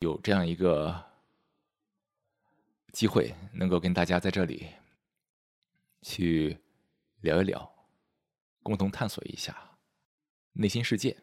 [0.00, 1.12] 有这样一个
[2.90, 4.66] 机会，能够跟大家在这里
[6.00, 6.58] 去
[7.20, 7.86] 聊一聊，
[8.62, 9.78] 共同探索一下
[10.54, 11.22] 内心世界。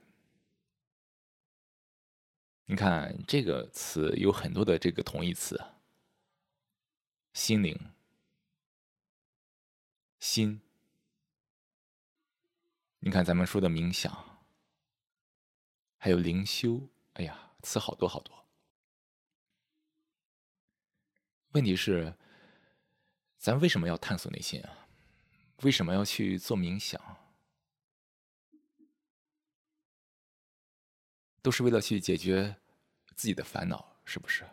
[2.65, 5.59] 你看这个词有很多的这个同义词，
[7.33, 7.75] 心灵、
[10.19, 10.61] 心。
[12.99, 14.45] 你看咱们说的冥想，
[15.97, 18.46] 还有灵修，哎呀，词好多好多。
[21.51, 22.15] 问题是，
[23.37, 24.87] 咱为什么要探索内心啊？
[25.63, 27.01] 为什么要去做冥想？
[31.41, 32.57] 都是为了去解决
[33.15, 34.45] 自己的烦恼，是不是？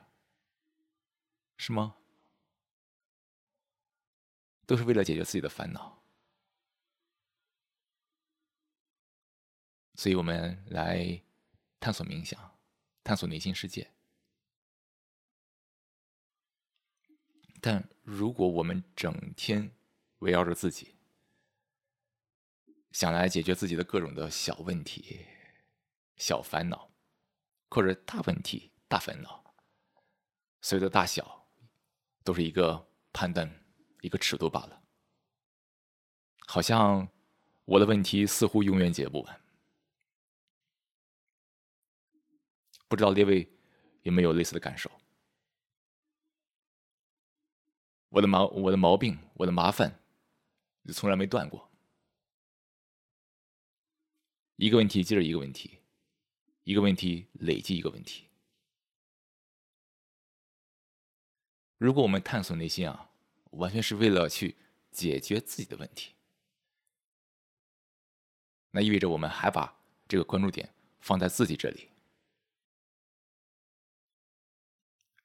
[1.56, 1.96] 是吗？
[4.66, 6.02] 都是为了解决自己的烦恼，
[9.94, 11.22] 所以我们来
[11.78, 12.58] 探索冥想，
[13.02, 13.93] 探索内心世界。
[17.66, 19.74] 但如果我们整天
[20.18, 20.96] 围绕着自己，
[22.92, 25.24] 想来解决自己的各种的小问题、
[26.18, 26.90] 小烦恼，
[27.70, 29.54] 或者大问题、大烦恼，
[30.60, 31.48] 所有的大小
[32.22, 33.50] 都是一个判断、
[34.02, 34.82] 一个尺度罢了。
[36.46, 37.08] 好像
[37.64, 39.40] 我的问题似乎永远解不完，
[42.88, 43.50] 不知道列位
[44.02, 44.90] 有没有类似的感受？
[48.14, 49.98] 我的毛，我的毛病，我的麻烦，
[50.92, 51.68] 从来没断过。
[54.54, 55.78] 一个问题接着一个问题，
[56.62, 58.28] 一个问题累积一个问题。
[61.76, 63.10] 如果我们探索内心啊，
[63.50, 64.54] 完全是为了去
[64.92, 66.12] 解决自己的问题，
[68.70, 69.76] 那意味着我们还把
[70.06, 71.88] 这个关注点放在自己这里。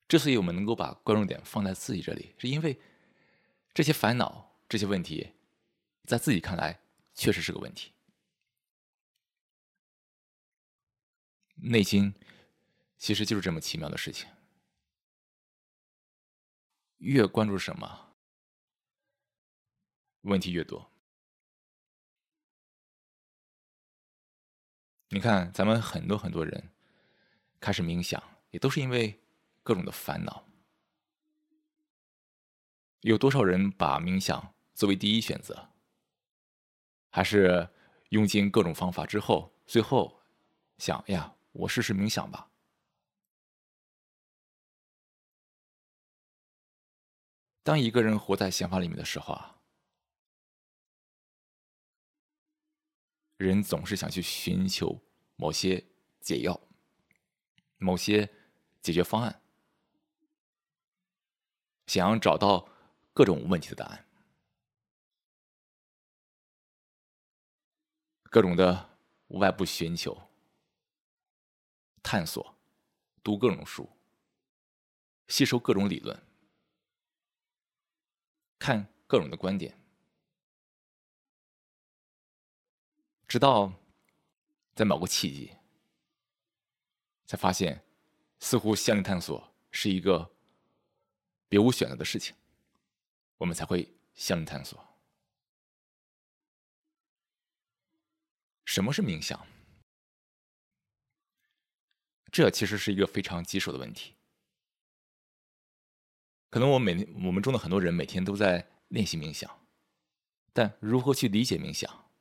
[0.09, 2.81] 之所以我们能够把关注点放在自己这里，是因为
[3.75, 5.33] 这些烦恼、这些问题，
[6.05, 6.81] 在自己看来
[7.14, 7.93] 确实是个问题。
[11.53, 12.15] 内心
[12.98, 14.27] 其实就是这么奇妙的事情，
[16.98, 18.15] 越关注什么，
[20.21, 20.92] 问题越多。
[25.09, 26.71] 你看，咱们很多很多人
[27.59, 29.21] 开始冥想，也都是因为。
[29.69, 30.47] 各种的烦恼，
[33.02, 35.69] 有多少人把冥想作为第一选择？
[37.11, 37.69] 还是
[38.09, 40.19] 用尽各种方法之后，最后
[40.80, 42.49] 想：哎呀，我试试冥想吧。
[47.61, 49.61] 当一个人活在想法里面的时候啊，
[53.37, 54.99] 人总是想去寻求
[55.36, 55.86] 某些
[56.19, 56.59] 解药、
[57.77, 58.27] 某些
[58.81, 59.39] 解决方案。
[61.89, 62.70] 想要找到
[63.16, 64.05] 各种问题的答案，
[68.26, 68.95] 各种的
[69.30, 70.16] 外部寻求、
[72.04, 72.55] 探索、
[73.23, 73.89] 读各种书、
[75.30, 76.22] 吸收各种理论、
[78.60, 79.76] 看各种的观点，
[83.28, 83.73] 直到
[84.76, 85.58] 在某个契机，
[87.26, 87.83] 才发现，
[88.38, 90.36] 似乎向内探索是一个。
[91.49, 92.36] 别无选择的事情，
[93.37, 94.82] 我们才会向人探索。
[98.64, 99.45] 什么是冥想？
[102.32, 104.14] 这其实是一个非常棘手的问题。
[106.52, 109.67] 可能我每天我们中的很多人每天都在练习冥想，
[110.54, 112.11] 但如何去理解冥想？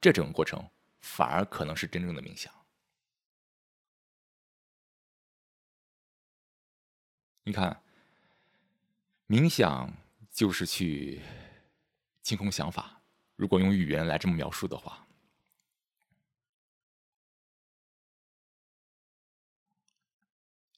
[0.00, 2.55] 这种过程反而可能是真正的冥想。
[7.48, 7.80] 你看，
[9.28, 9.96] 冥想
[10.32, 11.22] 就是去
[12.20, 13.00] 清空想法。
[13.36, 15.06] 如果用语言来这么描述的话，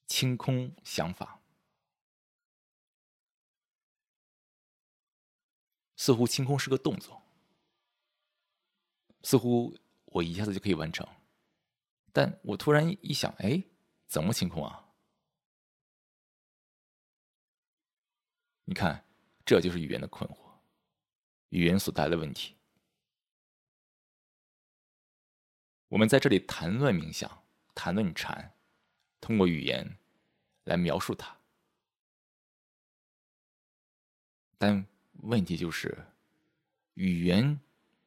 [0.07, 1.41] 清空想法，
[5.97, 7.23] 似乎清空是个动作，
[9.23, 9.75] 似乎
[10.05, 11.09] 我一下子就可以完成。
[12.13, 13.65] 但我突然一想，哎，
[14.07, 14.85] 怎么清空啊？
[18.69, 19.03] 你看，
[19.47, 20.37] 这就是语言的困惑，
[21.49, 22.55] 语言所带来的问题。
[25.89, 28.55] 我们在这里谈论冥想，谈论禅，
[29.23, 29.97] 通过语言
[30.65, 31.35] 来描述它。
[34.59, 34.87] 但
[35.23, 36.05] 问题就是，
[36.93, 37.59] 语言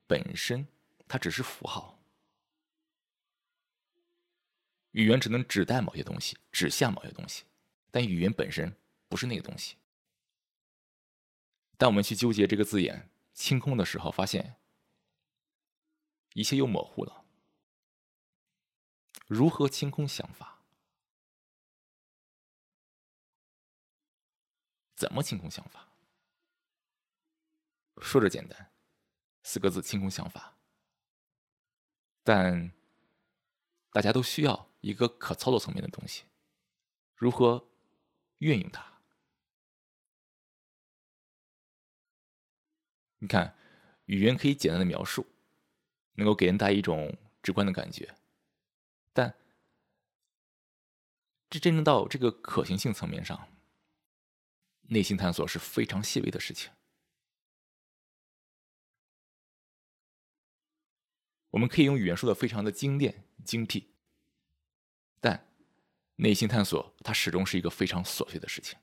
[0.06, 0.68] 本身
[1.08, 2.00] 它只是符号，
[4.92, 7.46] 语言只能指代某些东西，指向某些东西，
[7.90, 8.72] 但语言本身
[9.10, 9.76] 不是那个东西。
[11.82, 14.58] 当我们去纠结这个字眼“清空”的时候，发现
[16.34, 17.26] 一切又模糊了。
[19.26, 20.62] 如何清空想法？
[24.96, 25.88] 怎么清空想法？
[28.00, 28.72] 说着简单，
[29.42, 30.56] 四个字：清空想法。
[32.22, 32.72] 但
[33.90, 36.26] 大家都需要一个可操作层面的东西，
[37.16, 37.68] 如何
[38.38, 38.91] 运用它？
[43.24, 43.56] 你看，
[44.06, 45.28] 语言可以简单的描述，
[46.14, 48.16] 能够给人带一种直观的感觉。
[49.14, 49.36] 但
[51.48, 53.48] 这真正到这个可行性层面上，
[54.88, 56.72] 内心探索是非常细微的事情。
[61.52, 63.94] 我们可以用语言说的非常的精炼精辟，
[65.20, 65.48] 但
[66.16, 68.80] 内心探索它始终是一个非常琐碎的事情，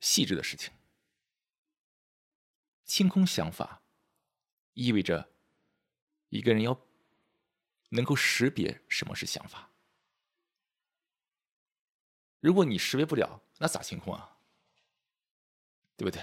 [0.00, 0.70] 细致的事情。
[2.92, 3.82] 清空想法，
[4.74, 5.32] 意味着
[6.28, 6.78] 一个人要。
[7.88, 9.70] 能够识别什么是想法。
[12.40, 14.38] 如果你识别不了，那咋清空啊？
[15.96, 16.22] 对不对？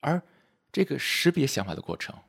[0.00, 0.26] 而
[0.72, 2.24] 这个识别想法的过程，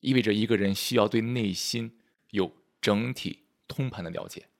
[0.00, 1.98] 意味着一个人需要对内心
[2.32, 4.50] 有整体通盘的了解，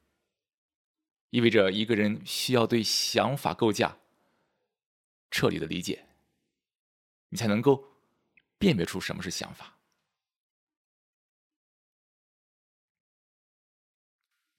[1.33, 3.99] 意味着一个人需要对想法构架
[5.31, 6.07] 彻底的理解，
[7.31, 7.91] 你才能够。
[8.63, 9.77] 辨别出什么是想法。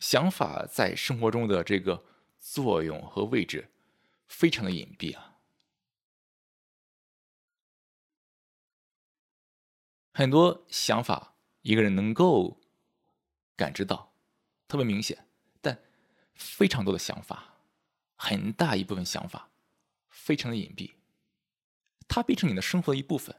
[0.01, 2.03] 想法在生活中的这个
[2.37, 3.71] 作用和位置
[4.27, 5.39] 非常的隐蔽啊，
[10.13, 12.59] 很多想法一个人能够
[13.55, 14.13] 感知到，
[14.67, 15.25] 特别明显，
[16.43, 17.55] 非常多的想法，
[18.15, 19.49] 很大一部分想法
[20.09, 20.93] 非常的隐蔽，
[22.07, 23.35] 它变成你的生活的一部分。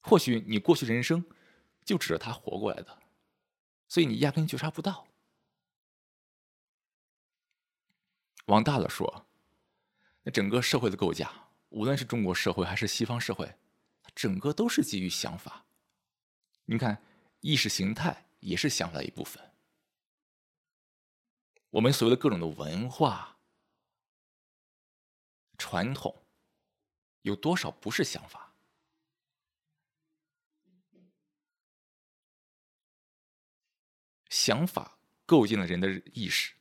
[0.00, 1.24] 或许你过去人生
[1.84, 2.98] 就指着他活过来的，
[3.88, 5.06] 所以你压根觉察不到。
[8.46, 9.26] 往大了说，
[10.22, 13.46] 那整个社会的构架，无论是中国社会还是西方社会，
[14.02, 15.64] 它整个都是基于想法。
[16.66, 17.02] 你看，
[17.40, 19.53] 意识形态也是想法的一部分。
[21.74, 23.36] 我们所谓的各种的文化
[25.58, 26.24] 传统，
[27.22, 28.54] 有多少不是想法？
[34.30, 36.54] 想法构建了人的意识。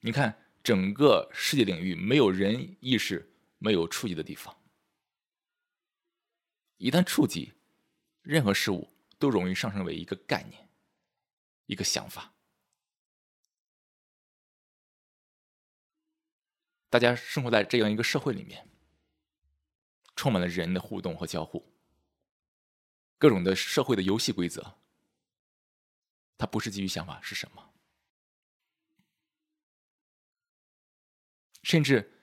[0.00, 4.58] 你看，整个世界领域没有人意识没有触及的地方。
[6.78, 7.52] 一旦触及，
[8.22, 10.71] 任何事物都容易上升为一个概念，
[11.72, 12.34] 一个想法。
[16.90, 18.68] 大家生活在这样一个社会里面，
[20.14, 21.72] 充满了人的互动和交互。
[23.16, 24.78] 各种的社会的游戏规则，
[26.36, 27.72] 它不是基于想法是什么？
[31.62, 32.20] 甚至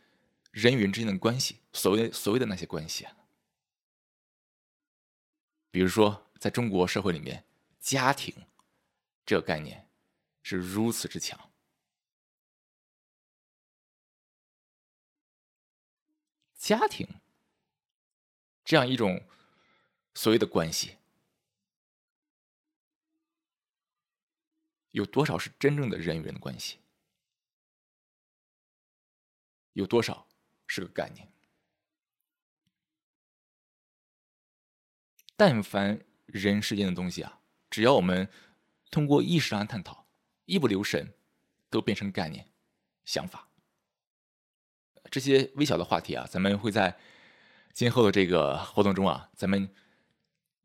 [0.51, 3.15] 人与人之间的关系，所谓所谓的那些关系啊，
[5.71, 7.45] 比如说在中国社会里面，
[7.79, 8.45] 家庭
[9.29, 9.87] 这个概念
[10.41, 11.51] 是如此之强，
[16.55, 17.07] 家庭
[18.65, 19.23] 这样一种。
[20.15, 20.97] 所谓的关系，
[24.89, 26.79] 有多少是真正的人与人的关系？
[29.73, 30.27] 有多少
[30.67, 31.31] 是个概念？
[35.37, 38.27] 但凡人世间的东西啊，只要我们
[38.89, 40.07] 通过意识上探讨，
[40.45, 41.13] 一不留神，
[41.69, 42.47] 都变成概念、
[43.05, 43.47] 想法。
[45.11, 46.97] 这些微小的话题啊，咱们会在
[47.73, 49.69] 今后的这个活动中啊，咱们。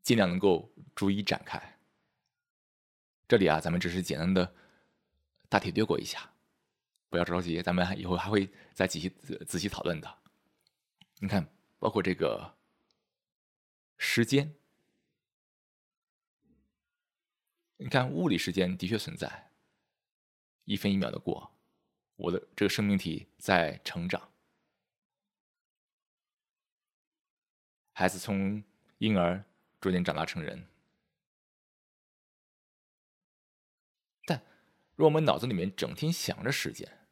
[0.05, 1.79] 尽量能够逐一展开。
[3.27, 4.53] 这里啊，咱们只是简单的
[5.49, 6.29] 大体略过一下，
[7.09, 9.09] 不要着急，咱们以后还会再仔细
[9.47, 10.15] 仔细讨论的。
[11.17, 12.55] 你看，包括这个
[13.97, 14.53] 时间，
[17.77, 19.51] 你看物理时间的确存在，
[20.63, 21.51] 一分一秒的过，
[22.15, 24.31] 我的这个生命体在成长，
[27.93, 28.63] 孩子从
[28.99, 29.45] 婴儿。
[29.81, 30.67] 逐渐长大成人，
[34.25, 34.41] 但
[34.95, 37.07] 如果我们脑子里面整天想着时间，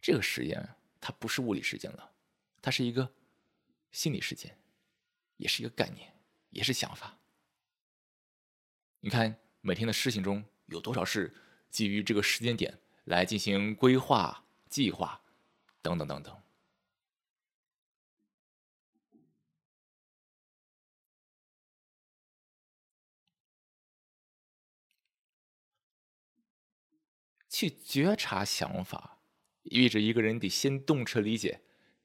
[0.00, 0.66] 这个时间
[0.98, 2.14] 它不是物理时间了，
[2.62, 3.12] 它是一个
[3.90, 4.58] 心理时间，
[5.36, 6.10] 也是一个概念，
[6.48, 7.18] 也是想法。
[9.00, 11.34] 你看，每天的事情中有多少是
[11.70, 15.20] 基于这个时间点来进行规划、计划，
[15.82, 16.40] 等等等等。
[27.50, 29.18] 去觉察想法，
[29.64, 31.62] 意味着一个人得先动车理解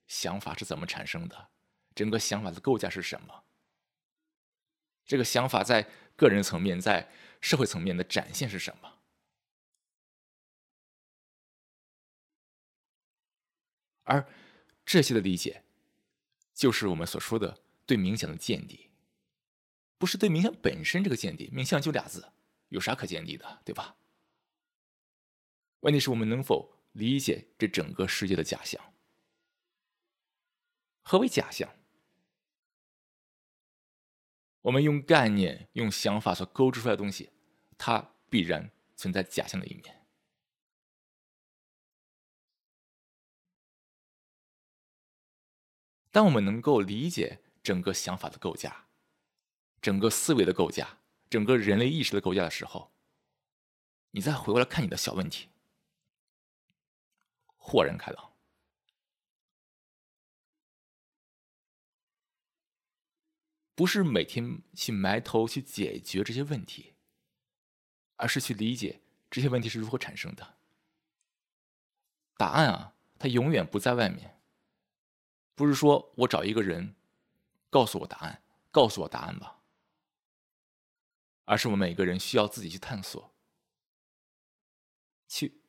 [0.08, 1.50] 想法是怎么产生的，
[1.94, 3.44] 整个想法的构架是什么。
[5.06, 7.12] 这个想法在个人层面、在
[7.42, 9.00] 社会层面的展现是什么？
[14.04, 14.28] 而
[14.86, 15.64] 这些的理解，
[16.54, 18.90] 就是我们所说的对冥想的见地，
[19.98, 21.50] 不是对冥想本身这个见地。
[21.50, 22.32] 冥想就俩字，
[22.70, 23.96] 有啥可见地的，对吧？
[25.82, 28.94] 问题是我们能否理解这整个世界的假象？
[31.04, 31.74] 何为假象？
[34.62, 37.32] 我们用概念、用想法所勾织出来的东西，
[37.78, 40.06] 它必然存在假象的一面。
[46.12, 48.86] 当我们能够理解整个想法的构架、
[49.82, 51.00] 整个思维的构架、
[51.30, 52.92] 整个人类意识的构架的时候，
[54.12, 55.50] 你再回过来看你的小问题。
[57.56, 58.31] 豁然开朗，
[63.82, 66.94] 不是每天去埋头去解决这些问题，
[68.16, 70.60] 而是去理解这些问题是如何产生的。
[72.38, 74.40] 答案啊，它永远不在外面。
[75.56, 76.96] 不是说我找一个人
[77.72, 79.64] 告诉我答案，告诉我答案吧，
[81.46, 83.34] 而是我们每个人需要自己去探索，
[85.28, 85.60] 去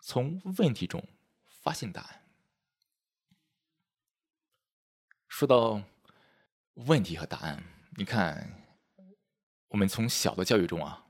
[0.00, 1.02] 从问题中。
[1.46, 2.28] 发现答案。
[5.28, 5.82] 说到
[6.86, 7.62] 问题和答案，
[7.96, 8.64] 你看，
[9.68, 11.06] 我们从小的教育中啊，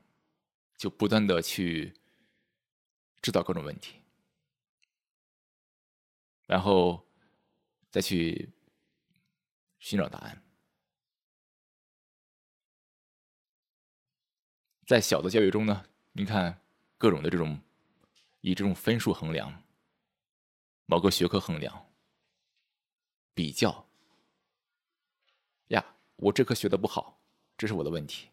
[0.77, 1.93] 就不断的去
[3.21, 4.01] 制造各种问题，
[6.47, 7.07] 然后
[7.91, 8.51] 再去
[9.79, 10.43] 寻找答案。
[14.87, 16.61] 在小的教育中呢，你看
[16.97, 17.61] 各种的这种
[18.41, 19.63] 以这种分数衡量。
[20.87, 21.85] 某个学科衡量、
[23.35, 23.88] 比较，
[26.19, 27.21] 我这科学的不好，
[27.57, 28.27] 这是我的问题。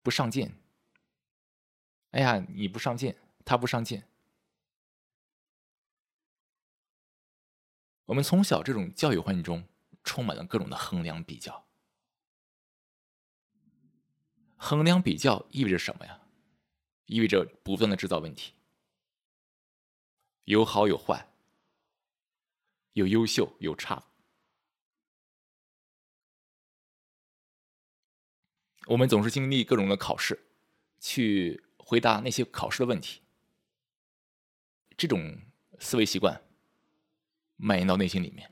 [0.00, 0.54] 不上进，
[2.10, 4.02] 哎呀，你不上进，他不上进。
[8.04, 9.66] 我们从小这种教育环境中，
[10.04, 11.66] 充满了各种的衡量比较。
[14.56, 16.20] 衡量比较意味着什么呀？
[17.06, 18.54] 意味着不断的制造问题。
[20.44, 21.26] 有好有坏，
[22.92, 24.02] 有优秀有差。
[28.86, 30.46] 我们总是经历各种的考试，
[31.00, 33.20] 去回答那些考试的问题。
[34.96, 35.38] 这种
[35.78, 36.40] 思维习惯
[37.56, 38.50] 蔓延到内心里面，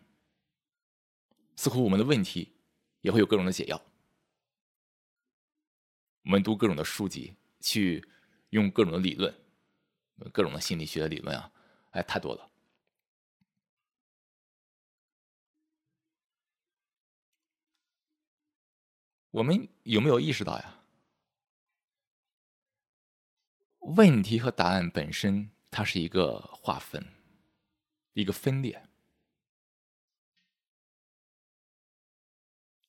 [1.56, 2.52] 似乎我们的问题
[3.00, 3.80] 也会有各种的解药。
[6.24, 8.06] 我们读各种的书籍，去
[8.50, 9.34] 用各种的理论，
[10.32, 11.52] 各种的心理学的理论啊。
[11.90, 12.51] 哎，太多了。
[19.32, 20.78] 我们有没有意识到呀？
[23.80, 27.04] 问题和答案本身，它是一个划分，
[28.12, 28.88] 一个分裂。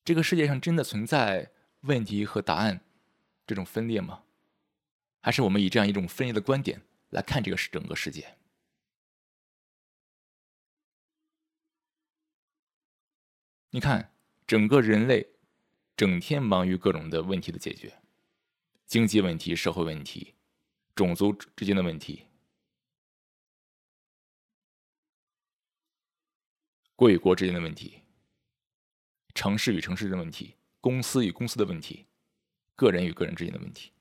[0.04, 2.84] 这个世界上真的存在问题和答案
[3.46, 4.24] 这种分裂吗？
[5.22, 8.36] 还是我们以这样一种分裂的观点来看这个世整个世界？
[13.70, 14.14] 你看，
[14.46, 15.33] 整个人类
[15.96, 18.00] 整天忙于各种的问题的解决，
[18.86, 20.34] 经济问题、社会问题、
[20.94, 22.26] 种族之间的问题、
[26.96, 28.00] 国与国之间的问题、
[29.34, 32.06] 城市与城市的问题、公司与公司的问题、
[32.74, 33.92] 个人与个人之间的问题。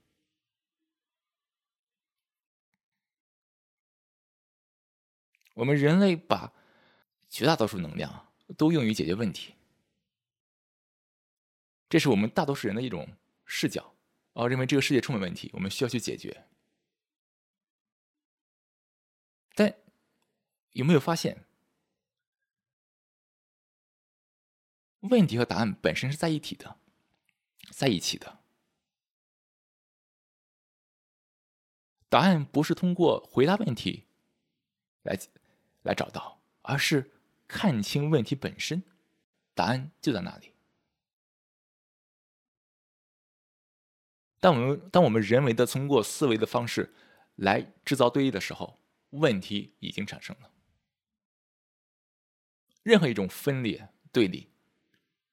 [5.53, 6.51] 我们人类把
[7.29, 9.53] 绝大多数能量都用于解决问题。
[11.93, 13.07] 这是我们大多数人的一种
[13.45, 13.93] 视角，
[14.31, 16.47] 哦，认为这个世界充满问题，我们需要去解决。
[19.53, 19.75] 但
[20.71, 21.45] 有没有发现，
[25.01, 26.79] 问题和答案本身是在一体的，
[27.69, 28.39] 在一起的？
[32.09, 34.07] 答案不是通过回答问题
[35.03, 35.15] 来
[35.83, 37.11] 来找到，而是
[37.47, 38.81] 看清问题本身，
[39.53, 40.52] 答案就在那里。
[44.43, 46.93] 当我们当我们人为的通过思维的方式
[47.35, 48.77] 来制造对立的时候，
[49.11, 50.51] 问题已经产生了。
[52.83, 54.49] 任何一种分裂对立，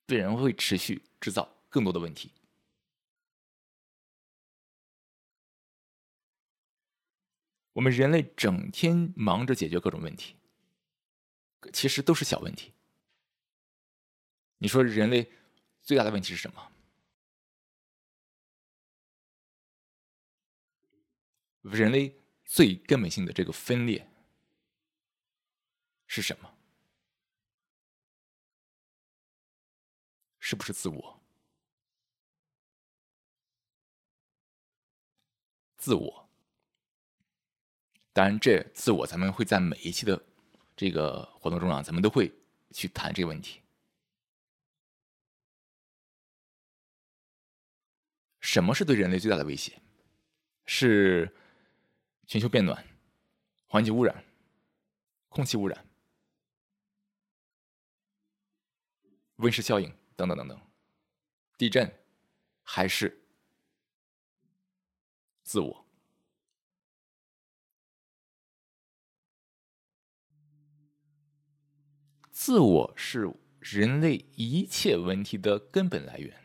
[0.07, 2.31] 必然会持续制造更多的问题。
[7.73, 10.37] 我们人类整天忙着解决各种问题，
[11.73, 12.73] 其实都是小问题。
[14.59, 15.33] 你说人类
[15.83, 16.70] 最大的问题是什么？
[21.63, 22.15] 人类
[22.45, 24.09] 最根本性的这个分裂
[26.07, 26.53] 是什么？
[30.39, 31.21] 是不是自我？
[35.77, 36.29] 自我。
[38.13, 40.21] 当然，这自我咱们会在每一期的
[40.75, 42.33] 这个活动中啊，咱们都会
[42.73, 43.61] 去谈这个问题。
[48.41, 49.81] 什么是对人类最大的威胁？
[50.67, 51.33] 是
[52.31, 52.87] 全球变暖、
[53.67, 54.25] 环境污染、
[55.29, 55.85] 空气污染、
[59.39, 60.61] 温室效应等等等等，
[61.59, 61.93] 地震，
[62.63, 63.21] 还是
[65.43, 65.85] 自我？
[72.31, 76.41] 自我是人类一切问题的根本来源。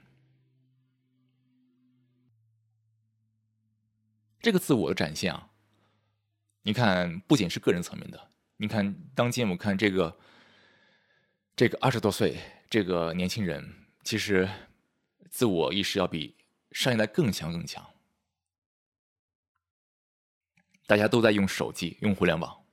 [4.39, 5.51] 这个自我的展现啊，
[6.67, 8.31] 你看，不仅是个人层面的。
[8.57, 10.17] 你看，当今我看这个
[11.55, 14.49] 这个二十多岁这个年轻人，其实
[15.29, 16.35] 自我意识要比
[16.71, 17.87] 上一代更强更强。
[20.87, 22.65] 大家都在用手机，用互联网，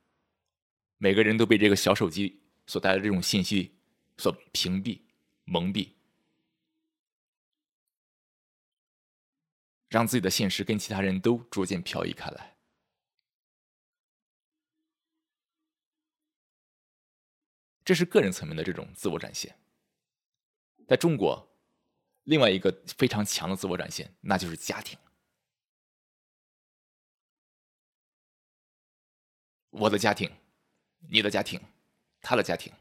[0.97, 2.41] 每个人都被这个小手机。
[2.65, 3.75] 所带来的这种信息
[4.17, 5.01] 所屏蔽、
[5.45, 5.89] 蒙蔽，
[9.89, 12.52] 让自己的现实跟其他人都逐渐漂移开来。
[17.85, 19.57] 这是个人层面的这种自我展现。
[20.89, 21.49] 在中国，
[22.25, 24.99] 另外一个非常强的自我展现，那就是家庭。
[29.71, 30.31] 我的家庭，
[31.09, 31.61] 你的家庭。
[32.25, 32.73] 他的家庭，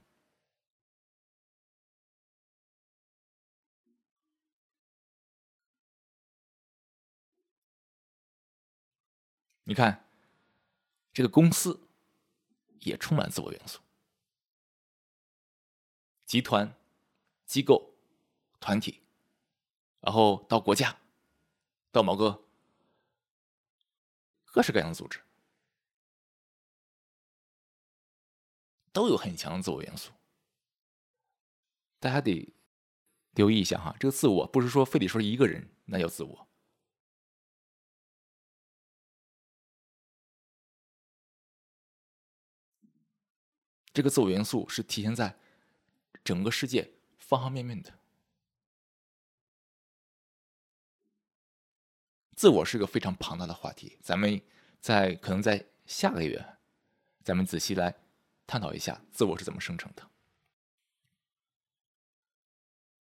[9.64, 10.06] 你看，
[11.12, 11.90] 这个公司
[12.82, 13.80] 也充满自我元素，
[16.32, 16.74] 集团、
[17.46, 17.94] 机构、
[18.62, 19.02] 团体，
[20.00, 20.98] 然后到国家，
[21.92, 22.46] 到某个
[24.46, 25.20] 各式各样的组织。
[28.94, 30.14] 都有很强的自我元素，
[32.00, 32.54] 大家得
[33.32, 33.94] 留意一下哈。
[34.00, 36.48] 这个自我不是说非得说一个人那叫自我，
[43.92, 45.38] 这个自我元素是体现在
[46.24, 47.94] 整个世界方方面面的。
[52.36, 54.42] 自我是个非常庞大的话题，咱们
[54.80, 56.58] 在可能在下个月，
[57.24, 57.96] 咱们仔细来。
[58.48, 60.06] 探讨一下自我是怎么生成的，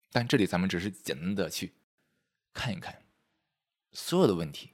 [0.09, 1.75] 但这里咱们只是简单的去
[2.53, 3.05] 看一看，
[3.91, 4.71] 所有的问题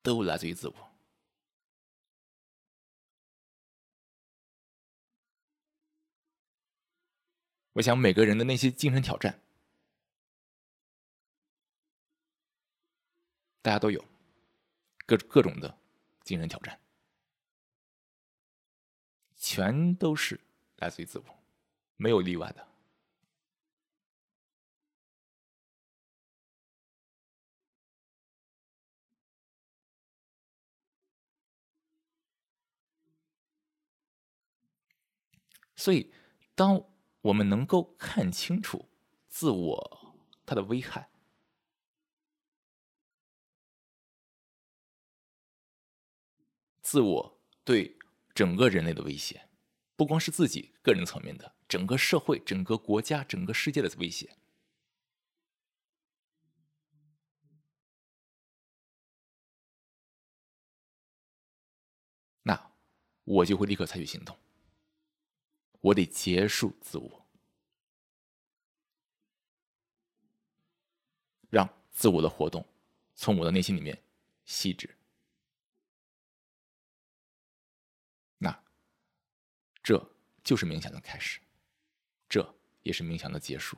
[0.00, 0.93] 都来自于自我。
[7.74, 9.40] 我想每个人的那些精神挑战，
[13.62, 14.04] 大家都有
[15.06, 15.76] 各各种的
[16.22, 16.80] 精神挑战。
[19.36, 20.40] 全都是
[20.76, 21.24] 来自于自我，
[21.96, 22.68] 没有例外的。
[35.76, 36.10] 所以，
[36.54, 36.82] 当
[37.24, 38.88] 我们能够看清楚
[39.28, 41.10] 自我它的危害，
[46.80, 47.98] 自我对。
[48.34, 49.48] 整个人类的威胁，
[49.94, 54.36] 不光是自己个人层面的，整个社会、整个国家、整个世界的威胁。
[62.42, 62.72] 那
[63.22, 64.36] 我就会立刻采取行动，
[65.84, 67.26] 我得结束自我，
[71.50, 72.66] 让自我的活动
[73.14, 74.02] 从我的内心里面
[74.46, 74.88] 息止。
[79.82, 80.02] 这
[80.42, 81.38] 就是冥想的开始，
[82.26, 83.76] 这也是冥想的结束。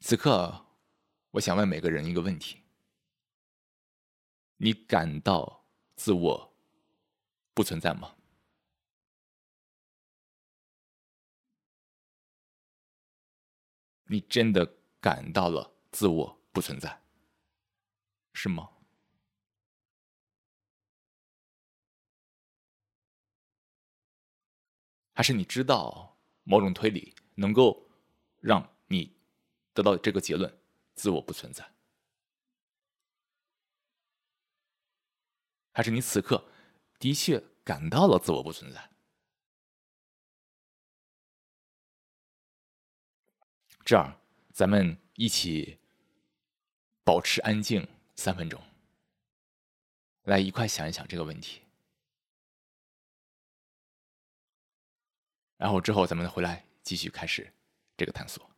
[0.00, 0.66] 此刻，
[1.30, 2.60] 我想问每个人一个问题：
[4.58, 5.64] 你感到
[5.96, 6.51] 自我
[7.54, 8.16] 不存在吗？
[14.06, 17.02] 你真的感到了自我不存在，
[18.34, 18.70] 是吗？
[25.14, 27.88] 还是你知道某种推理能够
[28.40, 29.14] 让你
[29.72, 30.58] 得到这个结论：
[30.94, 31.74] 自我不存在？
[35.72, 36.51] 还是你此刻
[37.02, 38.88] 的确感到了自我不存在？
[43.84, 44.16] 这样，
[44.52, 45.80] 咱们一起
[47.02, 47.84] 保持安静
[48.14, 48.62] 三分钟，
[50.22, 51.62] 来一块想一想这个问题。
[55.56, 57.52] 然后之后咱们回来继续开始
[57.96, 58.48] 这个探索。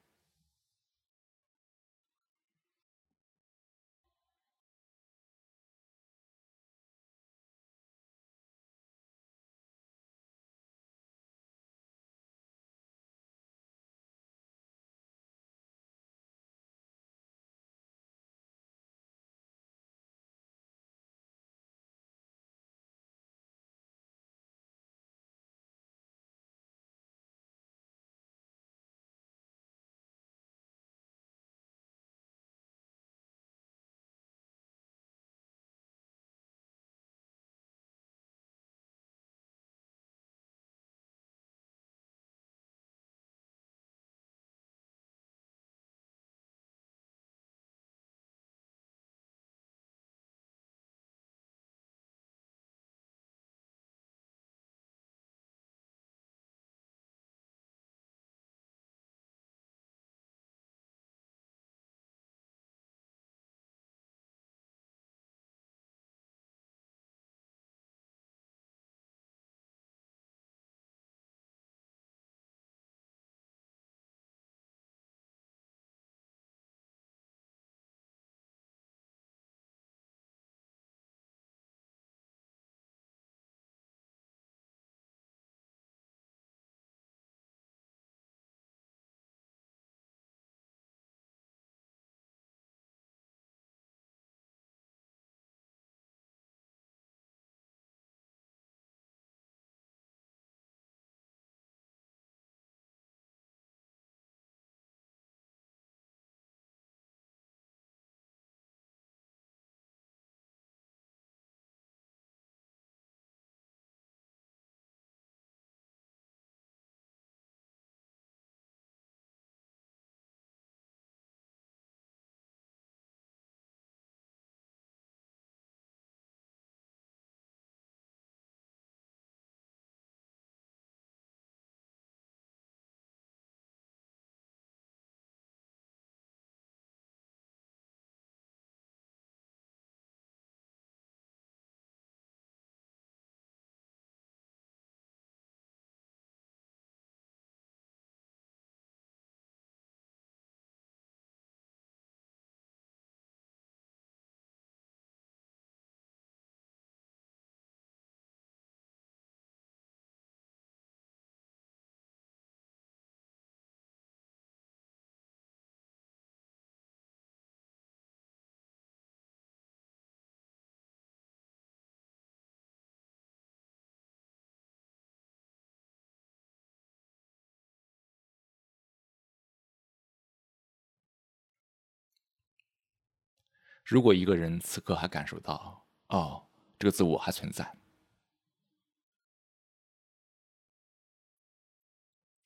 [183.85, 187.77] 如果一个人此刻还感受到，哦，这个自我还存在，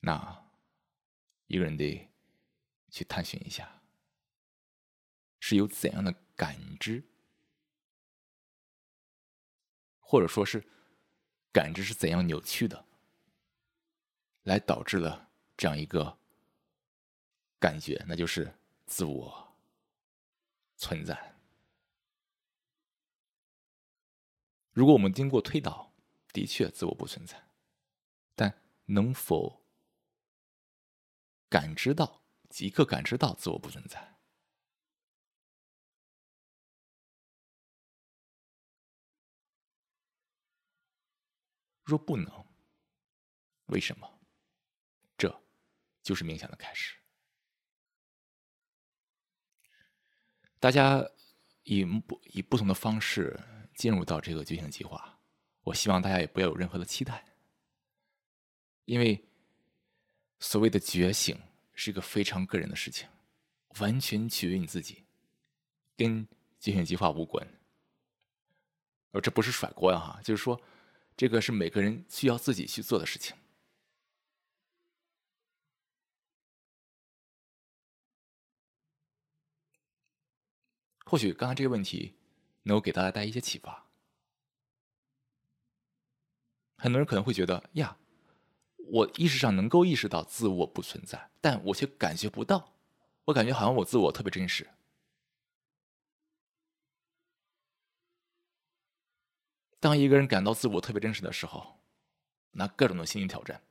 [0.01, 0.51] 那
[1.47, 2.11] 一个人得
[2.91, 3.81] 去探寻一下，
[5.39, 7.05] 是有怎样的感知，
[10.01, 10.67] 或者说是
[11.53, 12.85] 感知是怎样扭曲的，
[14.43, 16.19] 来导致了这样一个
[17.61, 19.48] 感觉，那就是自我。
[20.79, 21.35] 存在。
[24.71, 25.93] 如果我们经过推导，
[26.33, 27.51] 的确自我不存在，
[28.37, 29.67] 但能否
[31.49, 34.17] 感知到、即刻感知到自我不存在？
[41.83, 42.47] 若不能，
[43.67, 44.21] 为什么？
[45.17, 45.43] 这
[46.03, 46.98] 就是冥想的开始。
[50.61, 51.09] 大家
[51.63, 53.39] 以不以不同的方式
[53.75, 55.19] 进入到这个觉醒计划，
[55.63, 57.25] 我希望大家也不要有任何的期待，
[58.85, 59.25] 因为
[60.41, 61.39] 所谓的觉醒
[61.75, 63.09] 是一个非常个人的事情，
[63.79, 65.05] 完全取决于你自己，
[65.97, 66.27] 跟
[66.59, 67.47] 觉醒计划无关。
[69.13, 70.61] 而这不是甩锅呀，哈，就是说，
[71.17, 73.37] 这个是每个人需要自己去做的事情。
[81.09, 82.15] 或许刚才这个问题
[82.65, 83.87] 能够给大家带来一些启发。
[86.77, 87.97] 很多人可能会觉得呀，
[88.77, 92.75] 我意识上能够意识到自我不存在，但我却感觉不到，
[93.25, 94.69] 我感觉好像我自我特别真实。
[99.81, 101.81] 当一个人感到自我特别真实的时候，
[102.51, 103.63] 那各种的心理挑战，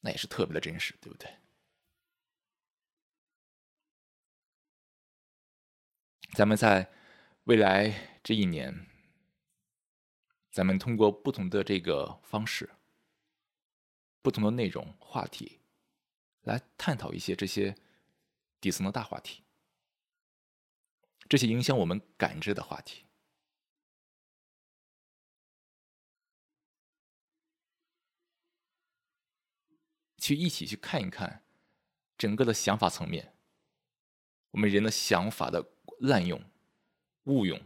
[0.00, 1.34] 那也是特别的真实，对不对？
[6.34, 6.92] 咱们在
[7.44, 8.86] 未来这一年，
[10.50, 12.70] 咱们通过不同的这个方式、
[14.20, 15.60] 不同的内容、话题，
[16.42, 17.74] 来探讨一些这些
[18.60, 19.44] 底层的大话题，
[21.28, 23.04] 这些影响我们感知的话题。
[30.18, 31.44] 去一起去看一看，
[32.18, 33.36] 整个的想法层面，
[34.50, 35.62] 我们人的想法的
[36.00, 36.42] 滥用、
[37.24, 37.60] 误用、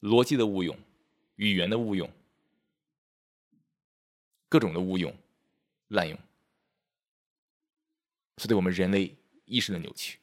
[0.00, 0.78] 逻辑的误用、
[1.36, 2.10] 语言的误用、
[4.48, 5.14] 各种的误用、
[5.88, 6.18] 滥用，
[8.38, 10.18] 是对我们人类意识的扭曲。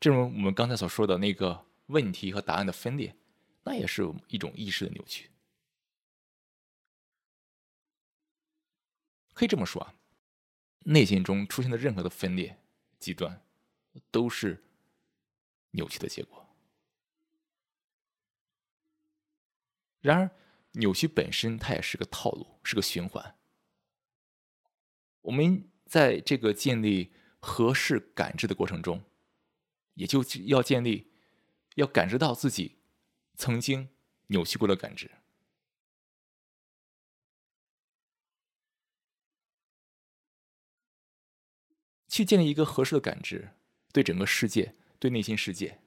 [0.00, 3.14] 正如我们刚才所说的那个问题和答案的分裂，
[3.62, 5.30] 那也是一种意识的扭曲。
[9.32, 9.94] 可以这么说啊，
[10.80, 12.58] 内心中出现的任何的分裂、
[13.02, 13.44] 极端，
[14.12, 14.62] 都是
[15.72, 16.48] 扭曲的结果。
[20.00, 20.30] 然而，
[20.72, 23.36] 扭曲本身它也是个套路，是个循环。
[25.22, 29.02] 我们在这个建立合适感知的过程中，
[29.94, 31.12] 也就要建立，
[31.74, 32.78] 要感知到自己
[33.34, 33.88] 曾经
[34.28, 35.10] 扭曲过的感知。
[42.12, 43.54] 去建立一个合适的感知，
[43.90, 45.80] 对整个世界，对内心世界，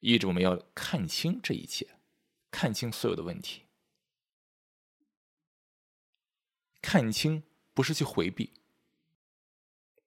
[0.00, 2.00] 意味着我们要看清这一切，
[2.50, 3.62] 看清所有的问题。
[6.80, 8.54] 看清不是去回避，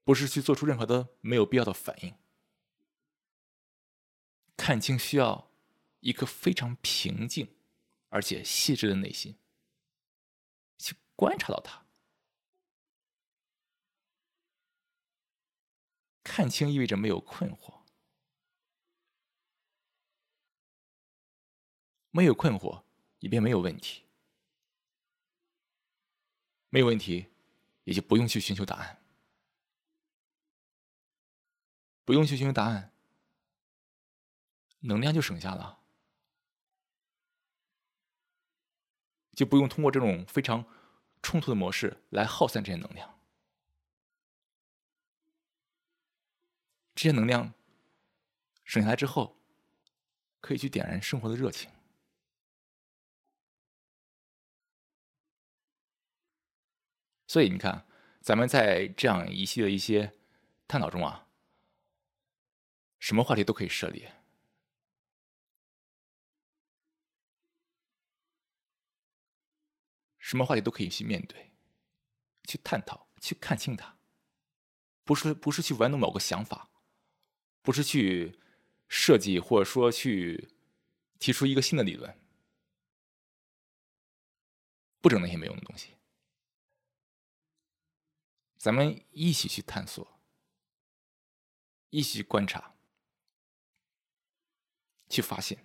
[0.03, 2.13] 不是去做出任何的没有必要的反应。
[4.57, 5.49] 看清需要
[6.01, 7.47] 一颗非常平静
[8.09, 9.37] 而且细致的内心，
[10.77, 11.84] 去观察到它。
[16.25, 17.83] 看清意味着没有困惑，
[22.09, 22.83] 没有困惑，
[23.19, 24.03] 也便没有问题，
[26.69, 27.27] 没有问题，
[27.83, 28.99] 也就不用去寻求答案，
[32.03, 32.91] 不用去寻求答案，
[34.79, 35.79] 能量就省下了，
[39.33, 40.65] 就不用通过这种非常
[41.21, 43.14] 冲突的模式来耗散这些能量。
[46.95, 47.53] 这些能量
[48.63, 49.37] 省下来之后，
[50.39, 51.69] 可以去点燃生活的热情。
[57.27, 57.85] 所以你看，
[58.21, 60.13] 咱们在这样一系列一些
[60.69, 61.27] 探讨中啊，
[62.97, 64.13] 什么话题都可以涉猎，
[70.17, 71.51] 什么话题都可以去面对、
[72.45, 73.97] 去探讨、去看清它，
[75.03, 76.69] 不是不是去玩弄某个想法。
[77.65, 78.37] 不是去
[78.87, 80.49] 设计，或者说去
[81.17, 82.15] 提出一个新的理论，
[85.01, 85.95] 不整那些没用的东西。
[88.55, 90.19] 咱们一起去探索，
[91.89, 92.75] 一起观察，
[95.09, 95.64] 去发现，